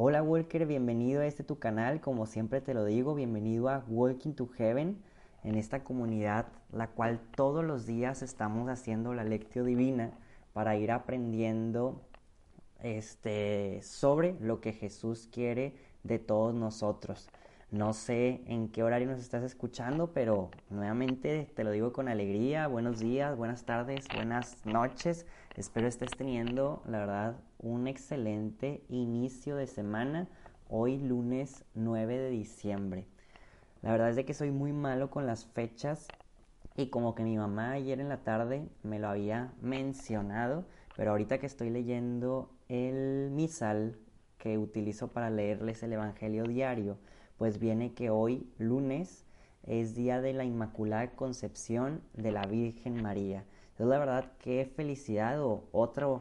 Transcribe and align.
Hola 0.00 0.22
Walker, 0.22 0.64
bienvenido 0.64 1.22
a 1.22 1.26
este 1.26 1.42
tu 1.42 1.58
canal. 1.58 2.00
Como 2.00 2.26
siempre 2.26 2.60
te 2.60 2.72
lo 2.72 2.84
digo, 2.84 3.16
bienvenido 3.16 3.68
a 3.68 3.82
Walking 3.88 4.34
to 4.34 4.46
Heaven, 4.46 5.02
en 5.42 5.56
esta 5.56 5.82
comunidad 5.82 6.46
la 6.70 6.86
cual 6.86 7.18
todos 7.34 7.64
los 7.64 7.84
días 7.84 8.22
estamos 8.22 8.68
haciendo 8.68 9.12
la 9.12 9.24
lectio 9.24 9.64
divina 9.64 10.12
para 10.52 10.76
ir 10.76 10.92
aprendiendo 10.92 12.00
este 12.80 13.82
sobre 13.82 14.36
lo 14.38 14.60
que 14.60 14.72
Jesús 14.72 15.28
quiere 15.32 15.74
de 16.04 16.20
todos 16.20 16.54
nosotros. 16.54 17.28
No 17.72 17.92
sé 17.92 18.42
en 18.46 18.68
qué 18.68 18.84
horario 18.84 19.08
nos 19.08 19.18
estás 19.18 19.42
escuchando, 19.42 20.12
pero 20.12 20.52
nuevamente 20.70 21.50
te 21.56 21.64
lo 21.64 21.72
digo 21.72 21.92
con 21.92 22.06
alegría. 22.06 22.68
Buenos 22.68 23.00
días, 23.00 23.36
buenas 23.36 23.64
tardes, 23.64 24.06
buenas 24.14 24.64
noches. 24.64 25.26
Espero 25.56 25.88
estés 25.88 26.12
teniendo, 26.16 26.84
la 26.86 27.00
verdad, 27.00 27.36
un 27.58 27.88
excelente 27.88 28.84
inicio 28.88 29.56
de 29.56 29.66
semana. 29.66 30.28
Hoy 30.68 30.98
lunes 30.98 31.64
9 31.74 32.18
de 32.18 32.30
diciembre. 32.30 33.06
La 33.82 33.92
verdad 33.92 34.10
es 34.10 34.16
de 34.16 34.24
que 34.24 34.34
soy 34.34 34.50
muy 34.50 34.72
malo 34.72 35.10
con 35.10 35.26
las 35.26 35.46
fechas 35.46 36.08
y 36.76 36.88
como 36.90 37.14
que 37.14 37.24
mi 37.24 37.36
mamá 37.36 37.72
ayer 37.72 38.00
en 38.00 38.08
la 38.08 38.22
tarde 38.22 38.68
me 38.82 38.98
lo 38.98 39.08
había 39.08 39.52
mencionado, 39.60 40.66
pero 40.96 41.10
ahorita 41.10 41.38
que 41.38 41.46
estoy 41.46 41.70
leyendo 41.70 42.50
el 42.68 43.30
misal 43.32 43.98
que 44.38 44.58
utilizo 44.58 45.08
para 45.08 45.30
leerles 45.30 45.82
el 45.82 45.92
Evangelio 45.92 46.44
diario, 46.44 46.98
pues 47.38 47.58
viene 47.58 47.94
que 47.94 48.10
hoy, 48.10 48.48
lunes, 48.58 49.24
es 49.64 49.94
día 49.94 50.20
de 50.20 50.32
la 50.32 50.44
Inmaculada 50.44 51.10
Concepción 51.10 52.02
de 52.14 52.32
la 52.32 52.42
Virgen 52.46 53.02
María. 53.02 53.44
Entonces, 53.70 53.88
la 53.88 53.98
verdad, 53.98 54.32
qué 54.38 54.64
felicidad 54.64 55.42
o 55.42 55.64
otro, 55.72 56.20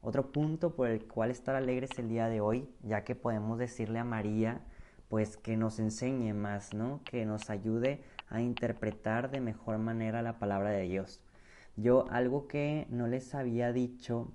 otro 0.00 0.30
punto 0.32 0.74
por 0.74 0.88
el 0.88 1.06
cual 1.06 1.30
estar 1.30 1.56
alegres 1.56 1.90
el 1.98 2.08
día 2.08 2.28
de 2.28 2.40
hoy, 2.40 2.68
ya 2.82 3.04
que 3.04 3.14
podemos 3.14 3.58
decirle 3.58 3.98
a 3.98 4.04
María, 4.04 4.60
pues 5.08 5.36
que 5.36 5.56
nos 5.56 5.78
enseñe 5.78 6.32
más, 6.34 6.74
¿no? 6.74 7.00
Que 7.04 7.24
nos 7.26 7.50
ayude 7.50 8.02
a 8.28 8.40
interpretar 8.40 9.30
de 9.30 9.40
mejor 9.40 9.78
manera 9.78 10.22
la 10.22 10.38
palabra 10.38 10.70
de 10.70 10.82
Dios. 10.82 11.20
Yo 11.76 12.06
algo 12.10 12.48
que 12.48 12.86
no 12.90 13.06
les 13.06 13.34
había 13.34 13.72
dicho, 13.72 14.32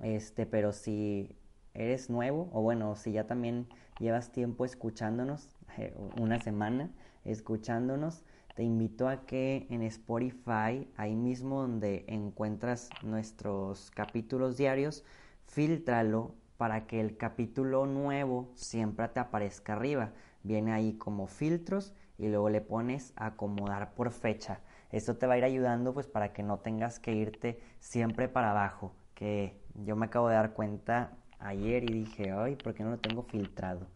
este, 0.00 0.44
pero 0.46 0.72
si 0.72 1.36
eres 1.72 2.10
nuevo 2.10 2.50
o 2.52 2.62
bueno, 2.62 2.96
si 2.96 3.12
ya 3.12 3.26
también 3.26 3.66
llevas 3.98 4.32
tiempo 4.32 4.64
escuchándonos, 4.64 5.48
una 6.20 6.38
semana 6.40 6.90
escuchándonos, 7.24 8.24
te 8.54 8.62
invito 8.62 9.08
a 9.08 9.26
que 9.26 9.66
en 9.70 9.82
Spotify, 9.82 10.88
ahí 10.96 11.16
mismo 11.16 11.62
donde 11.62 12.04
encuentras 12.08 12.88
nuestros 13.02 13.90
capítulos 13.90 14.56
diarios, 14.56 15.04
filtralo 15.46 16.34
para 16.56 16.86
que 16.86 17.00
el 17.00 17.16
capítulo 17.16 17.86
nuevo 17.86 18.50
siempre 18.54 19.08
te 19.08 19.20
aparezca 19.20 19.72
arriba. 19.72 20.12
Viene 20.42 20.72
ahí 20.72 20.94
como 20.94 21.26
filtros 21.26 21.94
y 22.16 22.28
luego 22.28 22.48
le 22.48 22.60
pones 22.60 23.12
acomodar 23.16 23.94
por 23.94 24.12
fecha. 24.12 24.60
Esto 24.92 25.16
te 25.16 25.26
va 25.26 25.34
a 25.34 25.38
ir 25.38 25.44
ayudando 25.44 25.92
pues 25.92 26.06
para 26.06 26.32
que 26.32 26.44
no 26.44 26.58
tengas 26.58 27.00
que 27.00 27.12
irte 27.12 27.60
siempre 27.80 28.28
para 28.28 28.52
abajo, 28.52 28.92
que 29.14 29.60
yo 29.74 29.96
me 29.96 30.06
acabo 30.06 30.28
de 30.28 30.36
dar 30.36 30.52
cuenta 30.52 31.16
ayer 31.40 31.90
y 31.90 31.92
dije, 31.92 32.30
ay, 32.30 32.54
¿por 32.54 32.74
qué 32.74 32.84
no 32.84 32.90
lo 32.90 32.98
tengo 32.98 33.24
filtrado? 33.24 33.88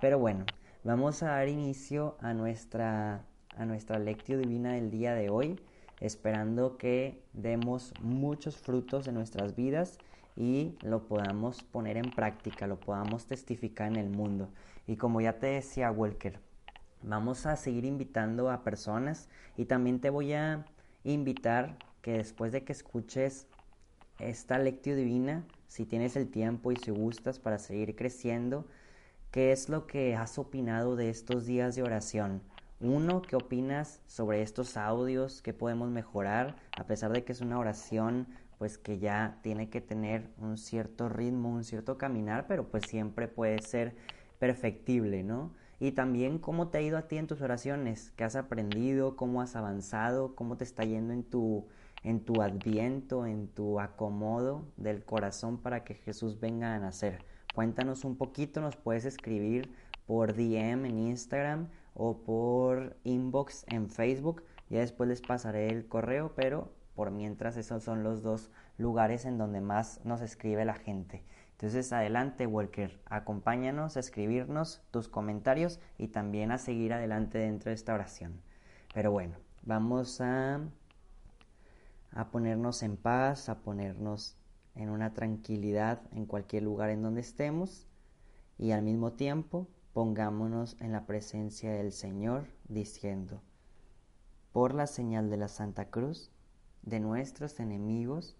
Pero 0.00 0.18
bueno, 0.18 0.44
vamos 0.82 1.22
a 1.22 1.28
dar 1.28 1.48
inicio 1.48 2.18
a 2.20 2.34
nuestra, 2.34 3.24
a 3.56 3.64
nuestra 3.64 3.98
lectio 3.98 4.38
divina 4.38 4.72
del 4.72 4.90
día 4.90 5.14
de 5.14 5.30
hoy, 5.30 5.60
esperando 6.00 6.76
que 6.76 7.22
demos 7.32 7.92
muchos 8.00 8.56
frutos 8.56 9.06
en 9.06 9.14
nuestras 9.14 9.54
vidas 9.54 9.98
y 10.36 10.76
lo 10.82 11.06
podamos 11.06 11.62
poner 11.62 11.96
en 11.96 12.10
práctica, 12.10 12.66
lo 12.66 12.80
podamos 12.80 13.26
testificar 13.26 13.88
en 13.88 13.96
el 13.96 14.10
mundo. 14.10 14.48
Y 14.86 14.96
como 14.96 15.20
ya 15.20 15.38
te 15.38 15.46
decía 15.46 15.90
Walker, 15.90 16.40
vamos 17.02 17.46
a 17.46 17.56
seguir 17.56 17.84
invitando 17.84 18.50
a 18.50 18.64
personas 18.64 19.28
y 19.56 19.66
también 19.66 20.00
te 20.00 20.10
voy 20.10 20.32
a 20.32 20.64
invitar 21.04 21.76
que 22.02 22.12
después 22.12 22.52
de 22.52 22.64
que 22.64 22.72
escuches 22.72 23.46
esta 24.18 24.58
lectio 24.58 24.96
divina, 24.96 25.44
si 25.66 25.84
tienes 25.84 26.16
el 26.16 26.28
tiempo 26.28 26.72
y 26.72 26.76
si 26.76 26.90
gustas 26.90 27.38
para 27.38 27.58
seguir 27.58 27.96
creciendo, 27.96 28.66
¿qué 29.30 29.52
es 29.52 29.68
lo 29.68 29.86
que 29.86 30.14
has 30.14 30.38
opinado 30.38 30.96
de 30.96 31.10
estos 31.10 31.46
días 31.46 31.74
de 31.76 31.82
oración? 31.82 32.42
Uno, 32.80 33.22
¿qué 33.22 33.36
opinas 33.36 34.00
sobre 34.06 34.42
estos 34.42 34.76
audios? 34.76 35.42
¿Qué 35.42 35.52
podemos 35.54 35.90
mejorar? 35.90 36.56
A 36.76 36.84
pesar 36.84 37.12
de 37.12 37.24
que 37.24 37.32
es 37.32 37.40
una 37.40 37.58
oración, 37.58 38.26
pues 38.58 38.78
que 38.78 38.98
ya 38.98 39.38
tiene 39.42 39.70
que 39.70 39.80
tener 39.80 40.28
un 40.38 40.58
cierto 40.58 41.08
ritmo, 41.08 41.50
un 41.50 41.64
cierto 41.64 41.98
caminar, 41.98 42.46
pero 42.48 42.68
pues 42.68 42.84
siempre 42.88 43.28
puede 43.28 43.62
ser 43.62 43.94
perfectible, 44.40 45.22
¿no? 45.22 45.52
Y 45.78 45.92
también 45.92 46.38
cómo 46.38 46.68
te 46.68 46.78
ha 46.78 46.82
ido 46.82 46.98
a 46.98 47.08
ti 47.08 47.16
en 47.16 47.28
tus 47.28 47.42
oraciones, 47.42 48.10
qué 48.16 48.24
has 48.24 48.36
aprendido, 48.36 49.16
cómo 49.16 49.40
has 49.40 49.54
avanzado, 49.54 50.34
cómo 50.34 50.56
te 50.56 50.64
está 50.64 50.84
yendo 50.84 51.12
en 51.12 51.22
tu 51.22 51.66
en 52.02 52.20
tu 52.20 52.42
adviento, 52.42 53.24
en 53.24 53.48
tu 53.48 53.80
acomodo 53.80 54.66
del 54.76 55.04
corazón 55.04 55.56
para 55.56 55.84
que 55.84 55.94
Jesús 55.94 56.38
venga 56.38 56.74
a 56.74 56.78
nacer. 56.78 57.24
Cuéntanos 57.54 58.04
un 58.04 58.16
poquito, 58.16 58.60
nos 58.60 58.76
puedes 58.76 59.06
escribir 59.06 59.72
por 60.06 60.34
DM 60.34 60.84
en 60.84 60.98
Instagram 60.98 61.68
o 61.94 62.18
por 62.18 62.96
inbox 63.04 63.64
en 63.68 63.88
Facebook. 63.88 64.42
Ya 64.70 64.80
después 64.80 65.08
les 65.08 65.22
pasaré 65.22 65.68
el 65.68 65.86
correo, 65.86 66.32
pero 66.34 66.72
por 66.94 67.10
mientras 67.10 67.56
esos 67.56 67.82
son 67.82 68.02
los 68.02 68.22
dos 68.22 68.50
lugares 68.78 69.24
en 69.24 69.38
donde 69.38 69.60
más 69.60 70.00
nos 70.04 70.20
escribe 70.20 70.64
la 70.64 70.74
gente. 70.74 71.24
Entonces 71.52 71.92
adelante 71.92 72.46
Walker, 72.46 73.00
acompáñanos 73.06 73.96
a 73.96 74.00
escribirnos 74.00 74.82
tus 74.90 75.08
comentarios 75.08 75.80
y 75.98 76.08
también 76.08 76.50
a 76.50 76.58
seguir 76.58 76.92
adelante 76.92 77.38
dentro 77.38 77.70
de 77.70 77.74
esta 77.74 77.94
oración. 77.94 78.40
Pero 78.92 79.12
bueno, 79.12 79.36
vamos 79.62 80.20
a 80.20 80.60
a 82.14 82.30
ponernos 82.30 82.82
en 82.82 82.96
paz, 82.96 83.48
a 83.48 83.60
ponernos 83.60 84.36
en 84.76 84.88
una 84.88 85.14
tranquilidad 85.14 86.00
en 86.12 86.26
cualquier 86.26 86.62
lugar 86.62 86.90
en 86.90 87.02
donde 87.02 87.20
estemos 87.20 87.88
y 88.56 88.70
al 88.70 88.82
mismo 88.82 89.12
tiempo 89.12 89.68
pongámonos 89.94 90.76
en 90.80 90.90
la 90.90 91.06
presencia 91.06 91.72
del 91.72 91.92
Señor 91.92 92.48
diciendo, 92.68 93.40
por 94.52 94.74
la 94.74 94.88
señal 94.88 95.30
de 95.30 95.36
la 95.36 95.46
Santa 95.48 95.88
Cruz, 95.88 96.32
de 96.82 96.98
nuestros 96.98 97.60
enemigos, 97.60 98.36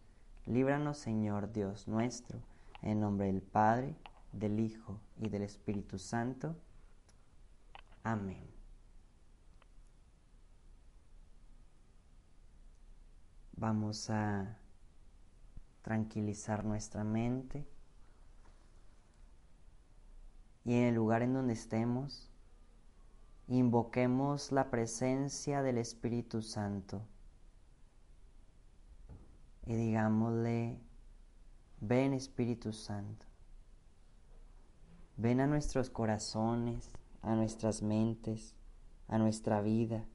líbranos 0.47 0.99
Señor 0.99 1.53
Dios 1.53 1.87
nuestro, 1.87 2.41
en 2.83 3.01
nombre 3.01 3.29
del 3.29 3.41
Padre, 3.41 3.95
del 4.33 4.59
Hijo 4.59 5.01
y 5.17 5.29
del 5.29 5.43
Espíritu 5.43 5.99
Santo. 5.99 6.57
Amén. 8.03 8.45
Vamos 13.57 14.11
a 14.11 14.59
tranquilizar 15.83 16.65
nuestra 16.65 17.05
mente 17.05 17.65
y 20.65 20.75
en 20.75 20.85
el 20.85 20.95
lugar 20.95 21.23
en 21.23 21.35
donde 21.35 21.53
estemos, 21.53 22.31
invoquemos 23.49 24.53
la 24.53 24.71
presencia 24.71 25.63
del 25.63 25.79
Espíritu 25.79 26.43
Santo 26.43 27.03
y 29.67 29.75
digámosle, 29.75 30.79
ven 31.81 32.15
Espíritu 32.15 32.73
Santo, 32.73 33.27
ven 35.17 35.41
a 35.41 35.47
nuestros 35.47 35.91
corazones, 35.91 36.91
a 37.23 37.35
nuestras 37.35 37.83
mentes, 37.83 38.55
a 39.09 39.19
nuestra 39.19 39.61
vida 39.61 40.07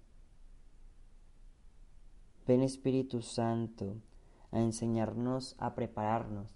Ven 2.50 2.64
Espíritu 2.64 3.22
Santo 3.22 4.02
a 4.52 4.60
enseñarnos 4.60 5.56
a 5.60 5.76
prepararnos 5.76 6.52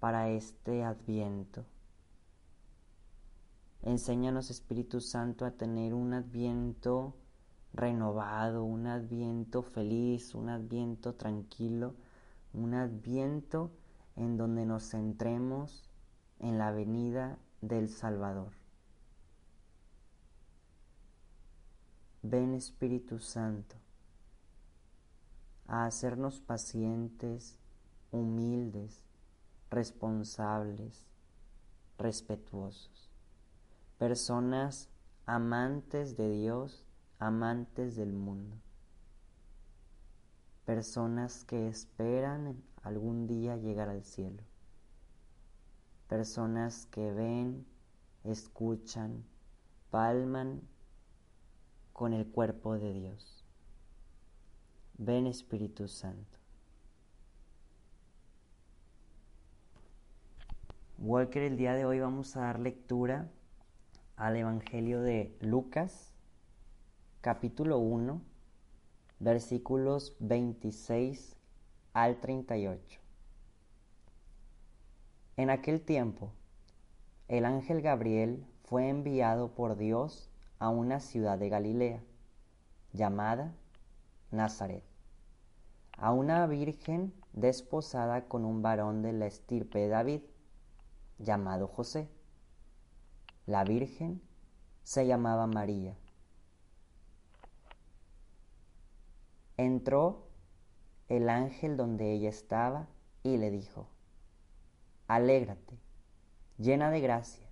para 0.00 0.30
este 0.30 0.82
adviento. 0.82 1.64
Enséñanos 3.82 4.50
Espíritu 4.50 5.00
Santo 5.00 5.46
a 5.46 5.52
tener 5.52 5.94
un 5.94 6.12
adviento 6.12 7.14
renovado, 7.72 8.64
un 8.64 8.86
adviento 8.86 9.62
feliz, 9.62 10.34
un 10.34 10.50
adviento 10.50 11.14
tranquilo, 11.14 11.94
un 12.52 12.74
adviento 12.74 13.70
en 14.16 14.36
donde 14.36 14.66
nos 14.66 14.90
centremos 14.90 15.88
en 16.40 16.58
la 16.58 16.72
venida 16.72 17.38
del 17.62 17.88
Salvador. 17.88 18.52
Ven 22.22 22.52
Espíritu 22.52 23.18
Santo 23.18 23.76
a 25.66 25.86
hacernos 25.86 26.40
pacientes, 26.40 27.58
humildes, 28.10 29.02
responsables, 29.70 31.06
respetuosos, 31.96 32.99
personas 34.00 34.88
amantes 35.26 36.16
de 36.16 36.30
Dios, 36.30 36.86
amantes 37.18 37.96
del 37.96 38.14
mundo, 38.14 38.56
personas 40.64 41.44
que 41.44 41.68
esperan 41.68 42.62
algún 42.82 43.26
día 43.26 43.58
llegar 43.58 43.90
al 43.90 44.02
cielo, 44.02 44.42
personas 46.08 46.86
que 46.86 47.12
ven, 47.12 47.66
escuchan, 48.24 49.22
palman 49.90 50.62
con 51.92 52.14
el 52.14 52.26
cuerpo 52.26 52.78
de 52.78 52.94
Dios. 52.94 53.44
Ven 54.96 55.26
Espíritu 55.26 55.88
Santo. 55.88 56.38
Walker, 60.96 61.42
el 61.42 61.58
día 61.58 61.74
de 61.74 61.84
hoy 61.84 62.00
vamos 62.00 62.34
a 62.38 62.40
dar 62.40 62.60
lectura 62.60 63.30
al 64.20 64.36
Evangelio 64.36 65.00
de 65.00 65.34
Lucas, 65.40 66.12
capítulo 67.22 67.78
1, 67.78 68.20
versículos 69.18 70.14
26 70.18 71.36
al 71.94 72.20
38. 72.20 73.00
En 75.38 75.48
aquel 75.48 75.80
tiempo, 75.80 76.32
el 77.28 77.46
ángel 77.46 77.80
Gabriel 77.80 78.44
fue 78.64 78.90
enviado 78.90 79.54
por 79.54 79.78
Dios 79.78 80.28
a 80.58 80.68
una 80.68 81.00
ciudad 81.00 81.38
de 81.38 81.48
Galilea 81.48 82.02
llamada 82.92 83.54
Nazaret, 84.30 84.84
a 85.96 86.12
una 86.12 86.46
virgen 86.46 87.14
desposada 87.32 88.28
con 88.28 88.44
un 88.44 88.60
varón 88.60 89.00
de 89.00 89.14
la 89.14 89.24
estirpe 89.24 89.78
de 89.78 89.88
David, 89.88 90.20
llamado 91.18 91.68
José. 91.68 92.19
La 93.50 93.64
virgen 93.64 94.22
se 94.84 95.08
llamaba 95.08 95.48
María. 95.48 95.96
Entró 99.56 100.28
el 101.08 101.28
ángel 101.28 101.76
donde 101.76 102.12
ella 102.12 102.28
estaba 102.28 102.86
y 103.24 103.38
le 103.38 103.50
dijo, 103.50 103.88
Alégrate, 105.08 105.80
llena 106.58 106.92
de 106.92 107.00
gracia, 107.00 107.44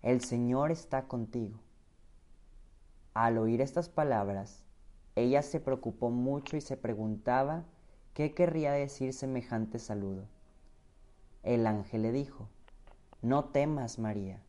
el 0.00 0.22
Señor 0.22 0.70
está 0.70 1.08
contigo. 1.08 1.60
Al 3.12 3.36
oír 3.36 3.60
estas 3.60 3.90
palabras, 3.90 4.64
ella 5.14 5.42
se 5.42 5.60
preocupó 5.60 6.08
mucho 6.08 6.56
y 6.56 6.62
se 6.62 6.78
preguntaba 6.78 7.64
qué 8.14 8.32
querría 8.32 8.72
decir 8.72 9.12
semejante 9.12 9.78
saludo. 9.78 10.24
El 11.42 11.66
ángel 11.66 12.00
le 12.00 12.12
dijo, 12.12 12.48
No 13.20 13.44
temas, 13.50 13.98
María, 13.98 14.42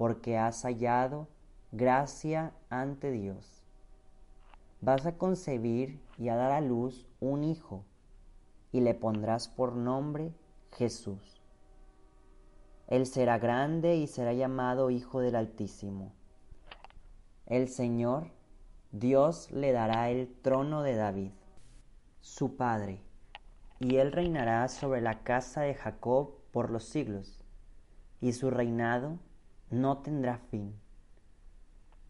porque 0.00 0.38
has 0.38 0.62
hallado 0.62 1.28
gracia 1.72 2.54
ante 2.70 3.10
Dios. 3.10 3.62
Vas 4.80 5.04
a 5.04 5.18
concebir 5.18 6.00
y 6.16 6.30
a 6.30 6.36
dar 6.36 6.52
a 6.52 6.62
luz 6.62 7.06
un 7.20 7.44
hijo, 7.44 7.84
y 8.72 8.80
le 8.80 8.94
pondrás 8.94 9.48
por 9.48 9.76
nombre 9.76 10.32
Jesús. 10.72 11.42
Él 12.86 13.04
será 13.04 13.36
grande 13.38 13.96
y 13.96 14.06
será 14.06 14.32
llamado 14.32 14.88
Hijo 14.88 15.20
del 15.20 15.36
Altísimo 15.36 16.14
el 17.50 17.68
Señor, 17.68 18.30
Dios 18.92 19.50
le 19.50 19.72
dará 19.72 20.08
el 20.08 20.32
trono 20.40 20.82
de 20.82 20.94
David, 20.94 21.32
su 22.20 22.56
padre, 22.56 23.02
y 23.80 23.96
él 23.96 24.12
reinará 24.12 24.68
sobre 24.68 25.00
la 25.00 25.24
casa 25.24 25.62
de 25.62 25.74
Jacob 25.74 26.36
por 26.52 26.70
los 26.70 26.84
siglos, 26.84 27.44
y 28.20 28.34
su 28.34 28.50
reinado 28.50 29.18
no 29.70 29.98
tendrá 29.98 30.38
fin. 30.50 30.74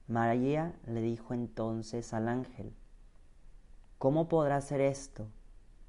María 0.08 0.74
le 0.86 1.00
dijo 1.00 1.34
entonces 1.34 2.12
al 2.12 2.28
ángel, 2.28 2.74
¿Cómo 3.98 4.28
podrá 4.28 4.60
ser 4.62 4.80
esto, 4.80 5.28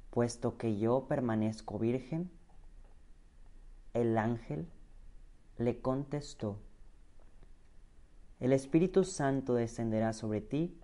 puesto 0.10 0.58
que 0.58 0.78
yo 0.78 1.08
permanezco 1.08 1.80
virgen? 1.80 2.30
El 3.94 4.18
ángel 4.18 4.68
le 5.58 5.80
contestó, 5.80 6.58
el 8.42 8.54
Espíritu 8.54 9.04
Santo 9.04 9.54
descenderá 9.54 10.14
sobre 10.14 10.42
ti 10.42 10.76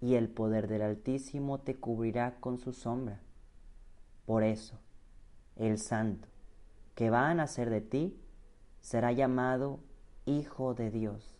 y 0.00 0.16
el 0.16 0.28
poder 0.28 0.66
del 0.66 0.82
Altísimo 0.82 1.60
te 1.60 1.76
cubrirá 1.76 2.40
con 2.40 2.58
su 2.58 2.72
sombra. 2.72 3.20
Por 4.26 4.42
eso, 4.42 4.78
el 5.56 5.78
Santo 5.78 6.28
que 6.94 7.08
va 7.08 7.30
a 7.30 7.34
nacer 7.34 7.70
de 7.70 7.80
ti 7.80 8.20
será 8.80 9.12
llamado 9.12 9.80
Hijo 10.24 10.74
de 10.74 10.90
Dios. 10.90 11.36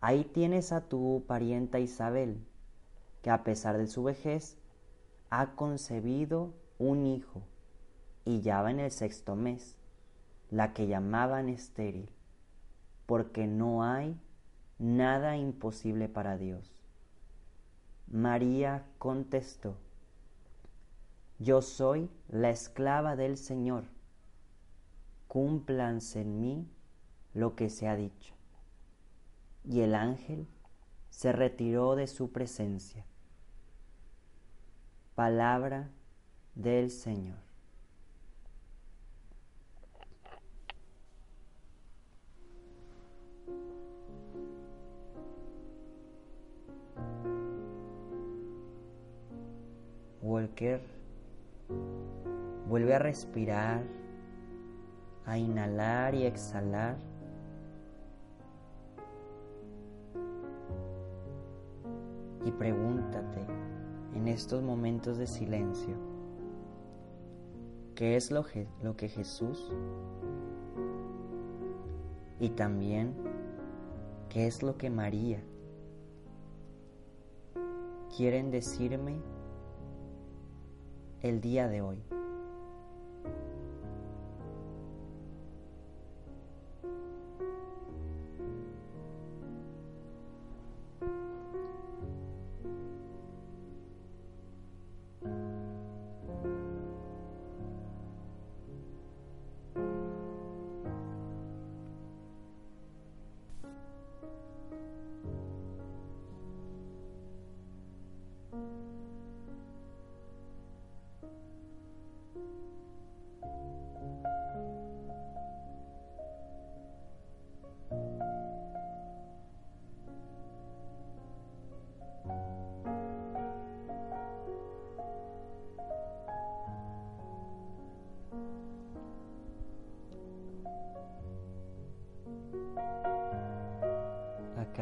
Ahí 0.00 0.24
tienes 0.24 0.72
a 0.72 0.88
tu 0.88 1.24
parienta 1.26 1.78
Isabel, 1.78 2.46
que 3.22 3.30
a 3.30 3.44
pesar 3.44 3.78
de 3.78 3.86
su 3.86 4.02
vejez 4.02 4.58
ha 5.30 5.54
concebido 5.54 6.52
un 6.78 7.06
hijo 7.06 7.42
y 8.24 8.42
ya 8.42 8.60
va 8.62 8.70
en 8.70 8.80
el 8.80 8.90
sexto 8.90 9.36
mes, 9.36 9.76
la 10.50 10.74
que 10.74 10.86
llamaban 10.86 11.48
estéril 11.48 12.10
porque 13.06 13.46
no 13.46 13.84
hay 13.84 14.20
nada 14.78 15.36
imposible 15.36 16.08
para 16.08 16.36
Dios. 16.36 16.70
María 18.08 18.84
contestó, 18.98 19.76
Yo 21.38 21.62
soy 21.62 22.10
la 22.28 22.50
esclava 22.50 23.16
del 23.16 23.36
Señor, 23.36 23.84
cúmplanse 25.28 26.20
en 26.20 26.40
mí 26.40 26.68
lo 27.36 27.54
que 27.54 27.68
se 27.68 27.86
ha 27.86 27.96
dicho. 27.96 28.34
Y 29.62 29.82
el 29.82 29.94
ángel 29.94 30.48
se 31.10 31.32
retiró 31.32 31.94
de 31.94 32.06
su 32.06 32.32
presencia. 32.32 33.04
Palabra 35.14 35.90
del 36.54 36.90
Señor. 36.90 37.36
Walker 50.22 50.80
vuelve 52.66 52.94
a 52.94 52.98
respirar, 52.98 53.82
a 55.26 55.36
inhalar 55.36 56.14
y 56.14 56.24
exhalar. 56.24 56.96
Y 62.46 62.52
pregúntate 62.52 63.40
en 64.14 64.28
estos 64.28 64.62
momentos 64.62 65.18
de 65.18 65.26
silencio, 65.26 65.96
¿qué 67.96 68.14
es 68.14 68.30
lo, 68.30 68.44
que 68.44 69.08
Jesús 69.08 69.72
y 72.38 72.50
también 72.50 73.14
qué 74.28 74.46
es 74.46 74.62
lo 74.62 74.78
que 74.78 74.90
María 74.90 75.42
quieren 78.16 78.52
decirme 78.52 79.16
el 81.22 81.40
día 81.40 81.66
de 81.66 81.82
hoy. 81.82 81.98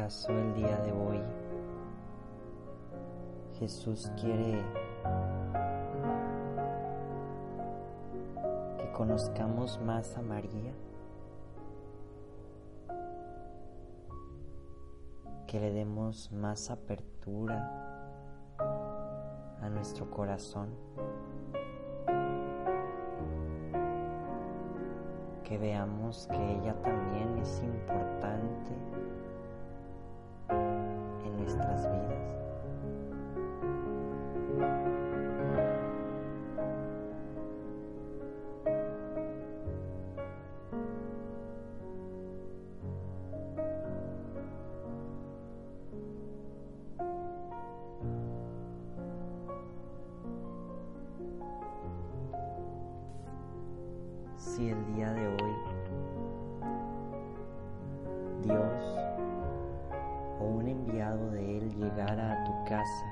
¿Acaso 0.05 0.33
el 0.33 0.53
día 0.53 0.77
de 0.81 0.91
hoy 0.91 1.19
Jesús 3.57 4.11
quiere 4.21 4.63
que 8.77 8.91
conozcamos 8.91 9.81
más 9.81 10.15
a 10.15 10.21
María? 10.21 10.73
Que 15.47 15.59
le 15.59 15.71
demos 15.71 16.31
más 16.31 16.69
apertura 16.69 17.67
a 18.59 19.69
nuestro 19.69 20.11
corazón. 20.11 20.69
Que 25.43 25.57
veamos 25.57 26.27
que 26.27 26.51
ella 26.57 26.79
también 26.83 27.39
es 27.39 27.59
importante 27.63 28.71
nuestras 31.45 31.83
vidas. 31.91 32.15
Si 54.37 54.69
el 54.69 54.95
día 54.95 55.11
de 55.13 55.27
hoy 55.27 55.54
casa 62.65 63.05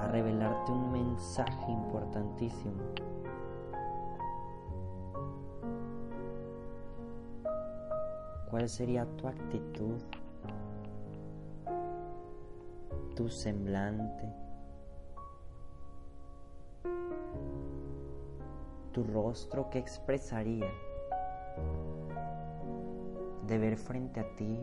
a 0.00 0.08
revelarte 0.10 0.72
un 0.72 0.92
mensaje 0.92 1.70
importantísimo, 1.70 2.82
¿cuál 8.50 8.68
sería 8.68 9.06
tu 9.16 9.28
actitud, 9.28 10.00
tu 13.14 13.28
semblante? 13.28 14.46
tu 18.96 19.04
rostro 19.04 19.68
que 19.68 19.78
expresaría 19.78 20.72
de 23.46 23.58
ver 23.58 23.76
frente 23.76 24.20
a 24.20 24.36
ti 24.36 24.58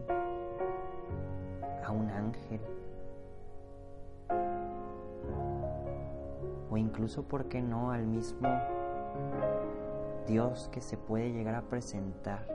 a 1.85 1.91
un 1.91 2.09
ángel 2.09 2.61
o 6.73 6.77
incluso, 6.77 7.21
¿por 7.21 7.45
qué 7.45 7.61
no?, 7.61 7.91
al 7.91 8.07
mismo 8.07 8.49
Dios 10.27 10.69
que 10.71 10.81
se 10.81 10.97
puede 10.97 11.31
llegar 11.31 11.53
a 11.53 11.61
presentar. 11.61 12.47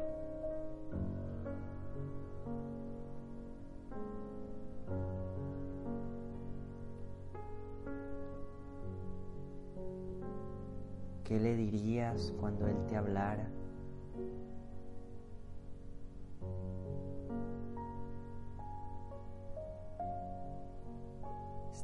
¿Qué 11.22 11.38
le 11.38 11.54
dirías 11.54 12.32
cuando 12.40 12.66
Él 12.66 12.76
te 12.88 12.96
hablara? 12.96 13.48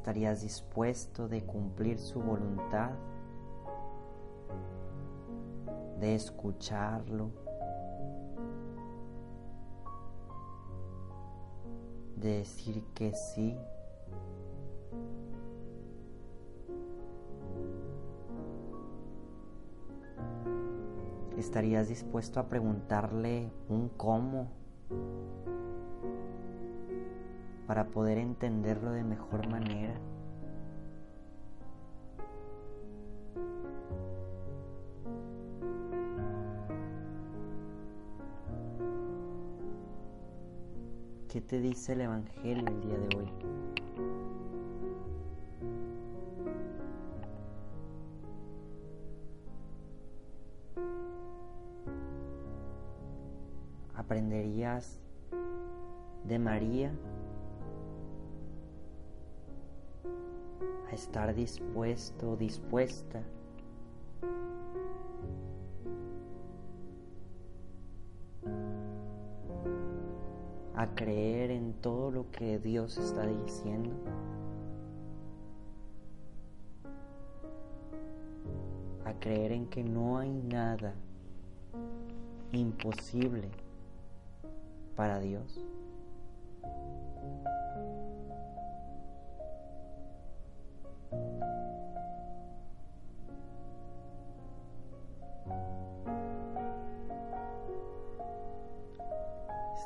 ¿Estarías 0.05 0.43
dispuesto 0.43 1.27
de 1.27 1.43
cumplir 1.43 1.97
su 1.97 2.21
voluntad? 2.21 2.91
¿De 5.99 6.13
escucharlo? 6.13 7.31
¿De 12.17 12.37
decir 12.37 12.83
que 12.93 13.15
sí? 13.15 13.57
¿Estarías 21.35 21.87
dispuesto 21.87 22.39
a 22.39 22.47
preguntarle 22.47 23.51
un 23.69 23.89
cómo 23.89 24.51
para 27.67 27.85
poder 27.85 28.17
entenderlo 28.17 28.91
de 28.91 29.03
mejor 29.03 29.47
manera? 29.47 29.95
¿Qué 41.29 41.41
te 41.41 41.59
dice 41.59 41.93
el 41.93 42.01
Evangelio 42.01 42.65
el 42.67 42.81
día 42.81 42.97
de 42.97 43.17
hoy? 43.17 43.55
aprenderías 54.05 54.99
de 56.25 56.37
María 56.37 56.91
estar 60.95 61.35
dispuesto 61.35 62.35
dispuesta 62.37 63.21
a 70.75 70.87
creer 70.95 71.51
en 71.51 71.73
todo 71.73 72.11
lo 72.11 72.31
que 72.31 72.59
Dios 72.59 72.97
está 72.97 73.25
diciendo. 73.25 73.91
A 79.05 79.13
creer 79.19 79.51
en 79.51 79.67
que 79.67 79.83
no 79.83 80.17
hay 80.17 80.31
nada 80.31 80.93
imposible 82.51 83.49
para 84.95 85.19
Dios. 85.19 85.65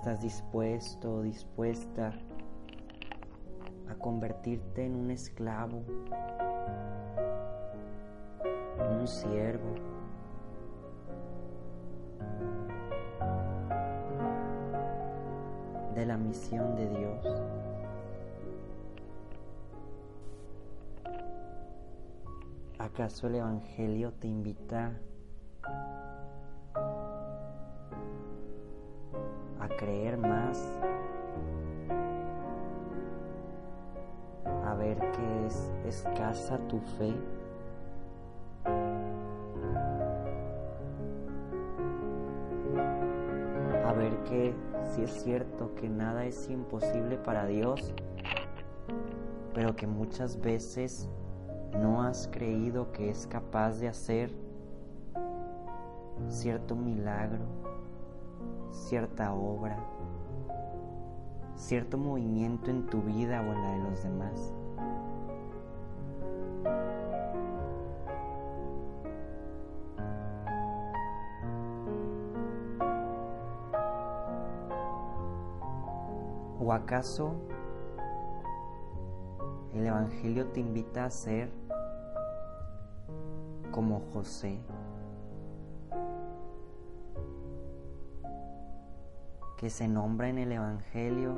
¿Estás 0.09 0.23
dispuesto 0.23 1.17
o 1.17 1.21
dispuesta 1.21 2.11
a 3.87 3.93
convertirte 3.93 4.83
en 4.83 4.95
un 4.95 5.11
esclavo, 5.11 5.83
un 8.99 9.07
siervo? 9.07 9.75
de 15.93 16.05
la 16.07 16.17
misión 16.17 16.75
de 16.75 16.89
Dios. 16.89 17.43
¿Acaso 22.79 23.27
el 23.27 23.35
Evangelio 23.35 24.11
te 24.13 24.27
invita 24.27 24.99
creer 29.79 30.17
más? 30.17 30.61
A 34.65 34.73
ver 34.73 34.97
que 34.97 35.47
es 35.47 35.71
escasa 35.85 36.57
tu 36.67 36.79
fe. 36.97 37.15
A 43.85 43.93
ver 43.93 44.17
que 44.25 44.53
si 44.83 45.03
es 45.03 45.11
cierto 45.23 45.73
que 45.75 45.87
nada 45.87 46.25
es 46.25 46.49
imposible 46.49 47.17
para 47.17 47.45
Dios, 47.45 47.93
pero 49.53 49.77
que 49.77 49.87
muchas 49.87 50.41
veces 50.41 51.07
no 51.81 52.03
has 52.03 52.27
creído 52.27 52.91
que 52.91 53.09
es 53.09 53.27
capaz 53.27 53.79
de 53.79 53.87
hacer 53.87 54.29
cierto 56.27 56.75
milagro, 56.75 57.45
cierta 58.71 59.33
obra, 59.33 59.77
cierto 61.55 61.97
movimiento 61.97 62.71
en 62.71 62.85
tu 62.87 63.01
vida 63.01 63.41
o 63.41 63.53
en 63.53 63.61
la 63.61 63.71
de 63.71 63.89
los 63.89 64.03
demás. 64.03 64.53
¿O 76.61 76.73
acaso 76.73 77.33
el 79.73 79.87
Evangelio 79.87 80.47
te 80.47 80.59
invita 80.59 81.05
a 81.05 81.09
ser 81.09 81.49
como 83.71 84.01
José? 84.13 84.59
Que 89.59 89.69
se 89.69 89.89
nombra 89.89 90.29
en 90.29 90.37
el 90.37 90.53
Evangelio 90.53 91.37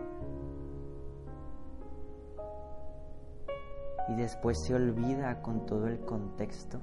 y 4.10 4.14
después 4.14 4.60
se 4.64 4.76
olvida 4.76 5.42
con 5.42 5.66
todo 5.66 5.88
el 5.88 6.00
contexto. 6.02 6.80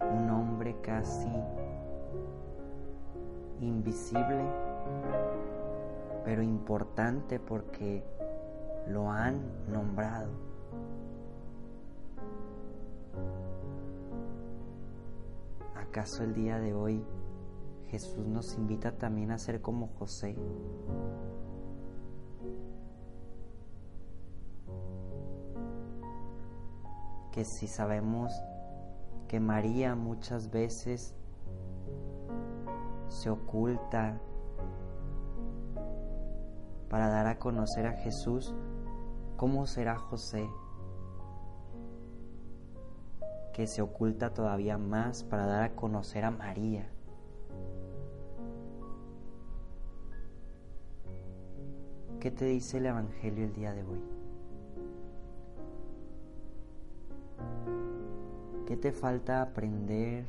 Un 0.00 0.30
hombre 0.30 0.74
casi 0.82 1.30
invisible, 3.60 4.44
pero 6.24 6.42
importante 6.42 7.38
porque 7.38 8.02
¿Acaso 15.92 16.24
el 16.24 16.32
día 16.32 16.58
de 16.58 16.72
hoy 16.72 17.04
Jesús 17.88 18.26
nos 18.26 18.56
invita 18.56 18.96
también 18.96 19.30
a 19.30 19.36
ser 19.36 19.60
como 19.60 19.88
José? 19.88 20.34
Que 27.30 27.44
si 27.44 27.68
sabemos 27.68 28.32
que 29.28 29.38
María 29.38 29.94
muchas 29.94 30.50
veces 30.50 31.14
se 33.08 33.28
oculta 33.28 34.18
para 36.88 37.10
dar 37.10 37.26
a 37.26 37.38
conocer 37.38 37.86
a 37.86 37.98
Jesús, 37.98 38.54
¿cómo 39.36 39.66
será 39.66 39.98
José? 39.98 40.48
Que 43.52 43.66
se 43.66 43.82
oculta 43.82 44.32
todavía 44.32 44.78
más 44.78 45.24
para 45.24 45.46
dar 45.46 45.62
a 45.62 45.76
conocer 45.76 46.24
a 46.24 46.30
María. 46.30 46.88
¿Qué 52.20 52.30
te 52.30 52.46
dice 52.46 52.78
el 52.78 52.86
Evangelio 52.86 53.44
el 53.44 53.52
día 53.52 53.74
de 53.74 53.82
hoy? 53.82 54.00
¿Qué 58.66 58.76
te 58.76 58.92
falta 58.92 59.42
aprender, 59.42 60.24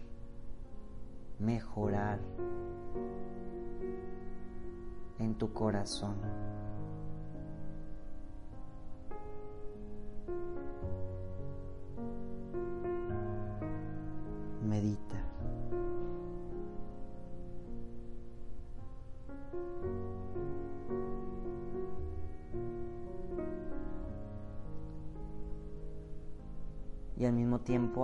mejorar 1.40 2.20
en 5.20 5.36
tu 5.36 5.54
corazón? 5.54 6.43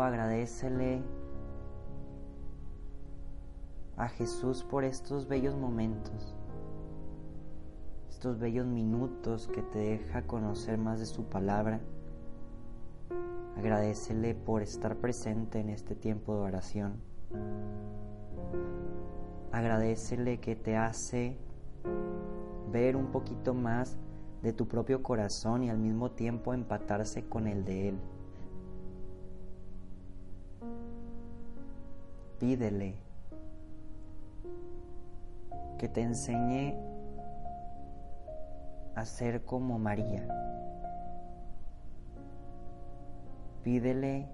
Agradecele 0.01 1.01
a 3.98 4.07
Jesús 4.09 4.63
por 4.63 4.83
estos 4.83 5.27
bellos 5.27 5.55
momentos, 5.55 6.35
estos 8.09 8.39
bellos 8.39 8.65
minutos 8.65 9.48
que 9.48 9.61
te 9.61 9.79
deja 9.79 10.24
conocer 10.24 10.77
más 10.77 11.00
de 11.00 11.05
su 11.05 11.25
palabra 11.25 11.81
Agradecele 13.59 14.35
por 14.35 14.61
estar 14.61 14.96
presente 14.96 15.59
en 15.59 15.67
este 15.67 15.94
tiempo 15.94 16.33
de 16.33 16.41
oración. 16.44 17.01
Agradecele 19.51 20.39
que 20.39 20.55
te 20.55 20.77
hace 20.77 21.37
ver 22.72 22.96
un 22.96 23.07
poquito 23.07 23.53
más 23.53 23.98
de 24.44 24.53
tu 24.53 24.65
propio 24.65 25.03
corazón 25.03 25.63
y 25.63 25.70
al 25.70 25.77
mismo 25.77 26.11
tiempo 26.11 26.53
empatarse 26.53 27.27
con 27.27 27.48
el 27.48 27.65
de 27.65 27.89
Él. 27.89 28.00
Pídele 32.39 32.95
que 35.77 35.89
te 35.89 36.01
enseñe 36.01 36.75
a 38.95 39.05
ser 39.05 39.43
como 39.45 39.77
María 39.77 40.27
Pídele 43.63 44.25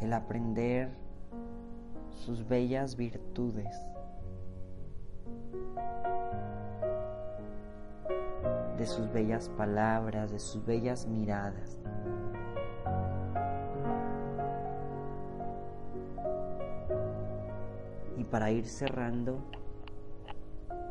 el 0.00 0.12
aprender 0.12 0.90
sus 2.10 2.46
bellas 2.46 2.96
virtudes. 2.96 3.74
de 8.76 8.86
sus 8.86 9.12
bellas 9.12 9.50
palabras, 9.58 10.32
de 10.32 10.38
sus 10.38 10.64
bellas 10.64 11.06
miradas. 11.06 11.79
Para 18.30 18.50
ir 18.50 18.66
cerrando, 18.66 19.40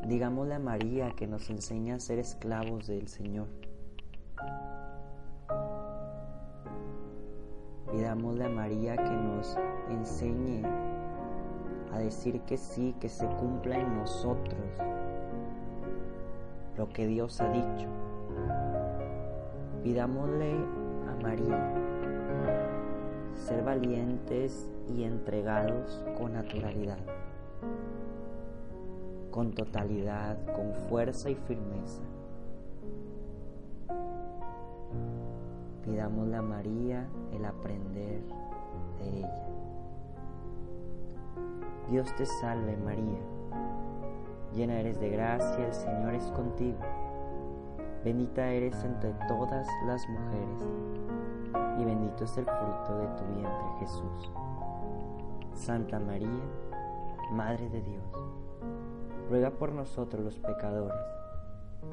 Digámosle 0.08 0.56
a 0.56 0.60
María 0.60 1.12
que 1.12 1.28
nos 1.28 1.50
enseña 1.50 1.96
a 1.96 2.00
ser 2.00 2.20
esclavos 2.20 2.88
del 2.88 3.08
Señor. 3.08 3.48
Pidámosle 7.92 8.46
a 8.46 8.50
María 8.50 8.96
que 8.96 9.10
nos 9.10 9.58
enseñe 9.90 10.64
a 11.94 12.00
decir 12.00 12.40
que 12.42 12.58
sí, 12.58 12.96
que 13.02 13.10
se 13.10 13.28
cumpla 13.28 13.78
en 13.78 13.98
nosotros 13.98 14.58
lo 16.78 16.88
que 16.90 17.06
Dios 17.06 17.42
ha 17.42 17.52
dicho. 17.52 17.88
Pidámosle 19.84 20.54
a 21.10 21.22
María 21.22 21.74
ser 23.36 23.64
valientes 23.64 24.72
y 24.88 25.04
entregados 25.04 26.04
con 26.18 26.34
naturalidad 26.34 27.00
con 29.32 29.54
totalidad, 29.54 30.38
con 30.54 30.74
fuerza 30.90 31.30
y 31.30 31.36
firmeza. 31.36 32.02
Pidámosle 35.84 36.36
a 36.36 36.42
María 36.42 37.08
el 37.32 37.46
aprender 37.46 38.22
de 39.00 39.20
ella. 39.20 39.48
Dios 41.90 42.14
te 42.16 42.26
salve 42.26 42.78
María, 42.78 43.20
llena 44.54 44.80
eres 44.80 45.00
de 45.00 45.10
gracia, 45.10 45.66
el 45.66 45.74
Señor 45.74 46.14
es 46.14 46.26
contigo. 46.32 46.78
Bendita 48.04 48.48
eres 48.48 48.84
entre 48.84 49.14
todas 49.28 49.68
las 49.86 50.08
mujeres, 50.08 50.68
y 51.80 51.86
bendito 51.86 52.24
es 52.26 52.38
el 52.38 52.46
fruto 52.46 52.98
de 52.98 53.08
tu 53.08 53.24
vientre 53.34 53.68
Jesús. 53.80 54.32
Santa 55.54 56.00
María, 56.00 56.30
Madre 57.32 57.70
de 57.70 57.82
Dios 57.82 58.04
ruega 59.30 59.52
por 59.52 59.72
nosotros 59.72 60.24
los 60.24 60.40
pecadores, 60.40 61.00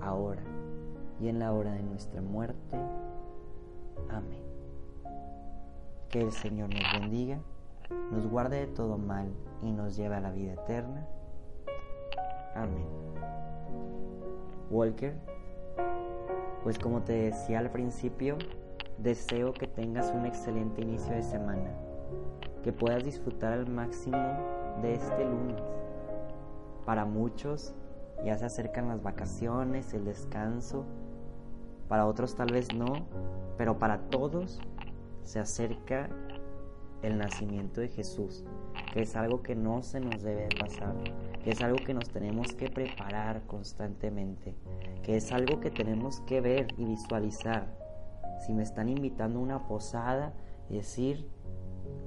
ahora 0.01 0.43
y 1.21 1.29
en 1.29 1.39
la 1.39 1.53
hora 1.53 1.73
de 1.73 1.83
nuestra 1.83 2.23
muerte. 2.23 2.77
Amén. 4.09 4.43
Que 6.09 6.23
el 6.23 6.33
Señor 6.33 6.71
nos 6.71 7.01
bendiga, 7.01 7.39
nos 8.11 8.27
guarde 8.27 8.61
de 8.61 8.67
todo 8.67 8.97
mal 8.97 9.29
y 9.63 9.71
nos 9.73 9.97
lleve 9.97 10.15
a 10.15 10.21
la 10.21 10.31
vida 10.31 10.55
eterna. 10.55 11.07
Amén. 12.55 12.87
Walker, 14.71 15.15
pues 16.63 16.79
como 16.79 17.03
te 17.03 17.13
decía 17.13 17.59
al 17.59 17.71
principio, 17.71 18.39
deseo 18.97 19.53
que 19.53 19.67
tengas 19.67 20.11
un 20.13 20.25
excelente 20.25 20.81
inicio 20.81 21.15
de 21.15 21.23
semana, 21.23 21.71
que 22.65 22.73
puedas 22.73 23.05
disfrutar 23.05 23.53
al 23.53 23.69
máximo 23.69 24.17
de 24.83 24.95
este 24.95 25.25
lunes 25.25 25.63
para 26.87 27.05
muchos 27.05 27.75
ya 28.25 28.39
se 28.39 28.47
acercan 28.47 28.89
las 28.89 29.03
vacaciones, 29.03 29.93
el 29.93 30.05
descanso, 30.05 30.85
para 31.89 32.07
otros 32.07 32.35
tal 32.35 32.53
vez 32.53 32.75
no, 32.75 33.07
pero 33.59 33.79
para 33.79 34.09
todos 34.09 34.61
se 35.23 35.39
acerca 35.39 36.09
el 37.03 37.19
nacimiento 37.19 37.81
de 37.81 37.89
Jesús, 37.89 38.45
que 38.93 39.03
es 39.03 39.17
algo 39.17 39.43
que 39.43 39.55
no 39.55 39.83
se 39.83 40.01
nos 40.01 40.23
debe 40.23 40.49
pasar, 40.59 40.95
que 41.45 41.51
es 41.51 41.61
algo 41.61 41.77
que 41.85 41.93
nos 41.93 42.09
tenemos 42.09 42.53
que 42.55 42.71
preparar 42.71 43.43
constantemente, 43.47 44.57
que 45.03 45.17
es 45.17 45.31
algo 45.33 45.61
que 45.61 45.71
tenemos 45.71 46.21
que 46.21 46.41
ver 46.41 46.69
y 46.79 46.85
visualizar. 46.85 47.67
Si 48.47 48.55
me 48.55 48.63
están 48.63 48.89
invitando 48.89 49.39
a 49.39 49.43
una 49.43 49.69
posada, 49.69 50.33
decir, 50.69 51.29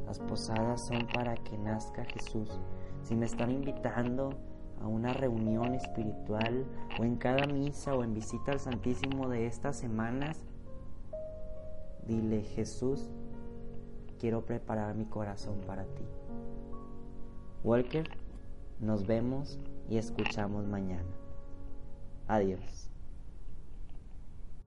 Las 0.10 0.18
posadas 0.18 0.88
son 0.88 1.06
para 1.14 1.36
que 1.36 1.56
nazca 1.56 2.04
Jesús. 2.04 2.50
Si 3.04 3.16
me 3.16 3.28
están 3.28 3.52
invitando 3.52 4.32
a 4.82 4.88
una 4.88 5.14
reunión 5.14 5.76
espiritual 5.76 6.66
o 7.00 7.04
en 7.04 7.16
cada 7.18 7.46
misa 7.46 7.94
o 7.94 8.04
en 8.04 8.16
visita 8.16 8.54
al 8.54 8.60
Santísimo 8.60 9.30
de 9.30 9.46
estas 9.46 9.78
semanas, 9.78 10.48
dile 12.08 12.42
Jesús, 12.42 13.12
quiero 14.18 14.44
preparar 14.48 14.96
mi 14.96 15.06
corazón 15.06 15.62
para 15.68 15.84
ti. 15.84 16.04
Walker, 17.64 18.10
nos 18.80 19.06
vemos 19.06 19.60
y 19.88 20.00
escuchamos 20.00 20.66
mañana. 20.66 21.14
Adiós. 22.28 22.89